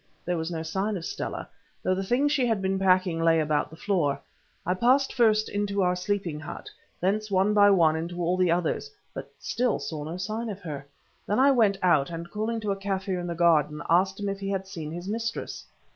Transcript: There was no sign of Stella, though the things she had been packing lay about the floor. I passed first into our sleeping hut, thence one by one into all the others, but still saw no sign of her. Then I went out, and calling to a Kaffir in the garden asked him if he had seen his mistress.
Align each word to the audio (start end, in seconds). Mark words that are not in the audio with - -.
There 0.25 0.35
was 0.39 0.49
no 0.49 0.63
sign 0.63 0.97
of 0.97 1.05
Stella, 1.05 1.47
though 1.83 1.93
the 1.93 2.03
things 2.03 2.31
she 2.31 2.47
had 2.47 2.59
been 2.59 2.79
packing 2.79 3.21
lay 3.21 3.39
about 3.39 3.69
the 3.69 3.75
floor. 3.75 4.19
I 4.65 4.73
passed 4.73 5.13
first 5.13 5.47
into 5.47 5.83
our 5.83 5.95
sleeping 5.95 6.39
hut, 6.39 6.71
thence 6.99 7.29
one 7.29 7.53
by 7.53 7.69
one 7.69 7.95
into 7.95 8.19
all 8.19 8.35
the 8.35 8.49
others, 8.49 8.89
but 9.13 9.31
still 9.37 9.77
saw 9.77 10.03
no 10.03 10.17
sign 10.17 10.49
of 10.49 10.59
her. 10.61 10.87
Then 11.27 11.37
I 11.39 11.51
went 11.51 11.77
out, 11.83 12.09
and 12.09 12.31
calling 12.31 12.59
to 12.61 12.71
a 12.71 12.75
Kaffir 12.77 13.19
in 13.19 13.27
the 13.27 13.35
garden 13.35 13.83
asked 13.91 14.19
him 14.19 14.27
if 14.27 14.39
he 14.39 14.49
had 14.49 14.65
seen 14.65 14.89
his 14.91 15.07
mistress. 15.07 15.65